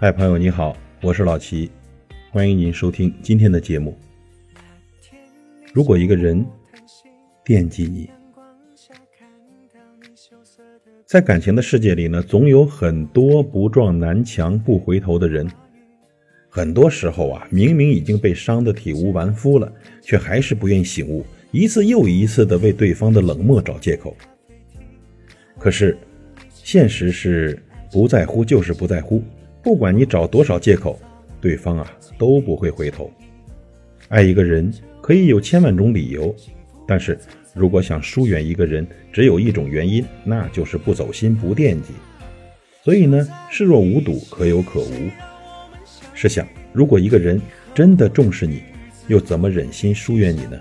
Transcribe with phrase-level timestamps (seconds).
[0.00, 1.68] 嗨，朋友你好，我是老齐，
[2.30, 3.98] 欢迎您收听今天的节目。
[5.74, 6.46] 如果一个人
[7.44, 8.08] 惦记你，
[11.04, 15.50] 在感情的世界里呢，总有很多不撞南墙不回头的人。
[16.48, 24.16] 很多时候啊，明明已经被伤得体无完肤了，却还是不愿醒悟，一次又一次的为对方的冷漠找借口。
[25.58, 25.98] 可是，
[26.54, 27.60] 现实是
[27.90, 29.20] 不在乎就是不在乎。
[29.68, 30.98] 不管你找多少借口，
[31.42, 33.12] 对方啊都不会回头。
[34.08, 36.34] 爱一个人可以有千万种理由，
[36.86, 37.18] 但是
[37.52, 41.88] 如果想疏远一个人，只有一种原因，那就是不走心、不惦记。
[42.82, 45.10] 所以呢，视若无睹，可有可无。
[46.14, 47.38] 试想，如果一个人
[47.74, 48.62] 真的重视你，
[49.06, 50.58] 又怎么忍心疏远你呢？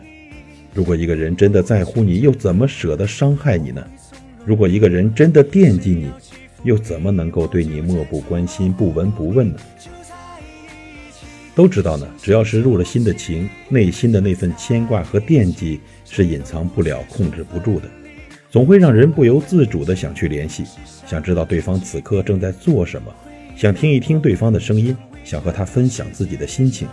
[0.73, 3.87] 如果一个人真的在乎你，又怎么舍得伤害你呢？
[4.43, 6.11] 如果一个人真的惦记你，
[6.63, 9.59] 又怎么能够对你漠不关心、不闻不问呢？
[11.55, 17.89] 都知道呢，只要是入了心的情，内心的那份牵挂和惦记是隐藏不了、控制不住的，
[18.51, 20.63] 总会让人不由自主的想去联系，
[21.07, 23.11] 想知道对方此刻正在做什么，
[23.55, 26.87] 想听一听对方的声音，想和他分享自己的心情。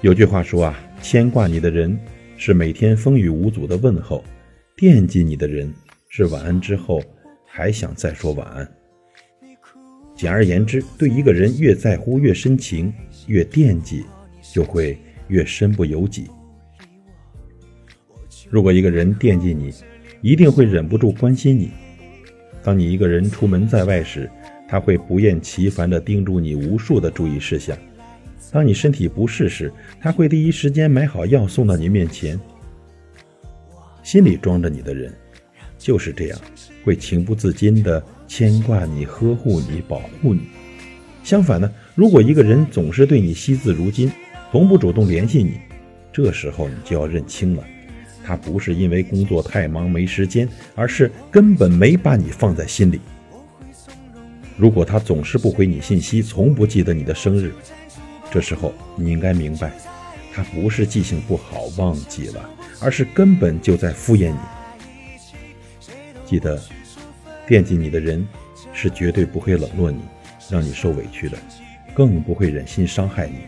[0.00, 1.98] 有句话说啊，牵挂你的人
[2.36, 4.22] 是每天风雨无阻的问候，
[4.76, 5.74] 惦记你的人
[6.08, 7.02] 是晚安之后。
[7.58, 8.68] 还想再说晚安。
[10.14, 12.94] 简而言之，对一个人越在乎、越深情、
[13.26, 14.04] 越惦记，
[14.54, 16.28] 就会越身不由己。
[18.48, 19.74] 如果一个人惦记你，
[20.22, 21.72] 一定会忍不住关心你。
[22.62, 24.30] 当你一个人出门在外时，
[24.68, 27.76] 他会不厌其烦地叮嘱你无数的注意事项；
[28.52, 32.38] 当你身体不适时，他会第一时间买好药送到你面前。
[34.04, 35.12] 心里装着你的人。
[35.88, 36.38] 就是这样，
[36.84, 40.42] 会情不自禁地牵挂你、呵护你、保护你。
[41.24, 44.12] 相反呢，如果一个人总是对你惜字如金，
[44.52, 45.58] 从不主动联系你，
[46.12, 47.64] 这时候你就要认清了，
[48.22, 53.00] 他不是因为工作太忙没时间，而是根本没把你放在心里。
[54.58, 57.50] 如果他总是不回你信息，从不记得你的生日，
[58.30, 59.72] 这时候你应该明白，
[60.34, 62.46] 他不是记性不好忘记了，
[62.78, 64.38] 而是根本就在敷衍你。
[66.28, 66.60] 记得，
[67.46, 68.26] 惦记你的人
[68.74, 70.02] 是绝对不会冷落你，
[70.50, 71.38] 让你受委屈的，
[71.94, 73.38] 更不会忍心伤害你，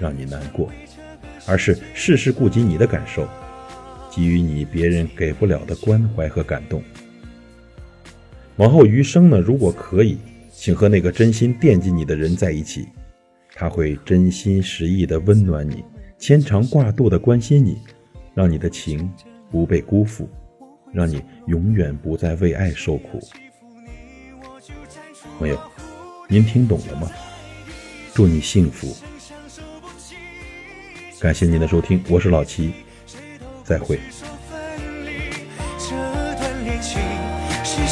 [0.00, 0.72] 让你难过，
[1.46, 3.28] 而是事事顾及你的感受，
[4.10, 6.82] 给予你别人给不了的关怀和感动。
[8.56, 10.16] 往后余生呢，如果可以，
[10.50, 12.88] 请和那个真心惦记你的人在一起，
[13.54, 15.84] 他会真心实意的温暖你，
[16.18, 17.76] 牵肠挂肚的关心你，
[18.32, 19.12] 让你的情
[19.50, 20.26] 不被辜负。
[20.98, 23.20] 让你永远不再为爱受苦，
[25.38, 25.56] 朋友，
[26.26, 27.08] 您听懂了吗？
[28.12, 28.96] 祝你幸福，
[31.20, 32.72] 感谢您的收听，我是老齐，
[33.62, 34.00] 再会。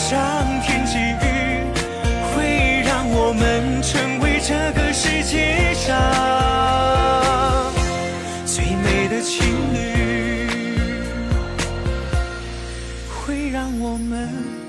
[0.09, 1.06] 我们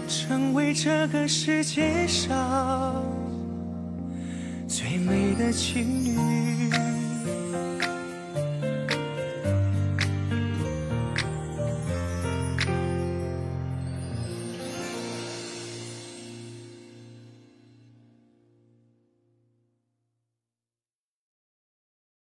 [0.08, 3.04] 成为这个世界上
[4.68, 6.97] 最美的情侣。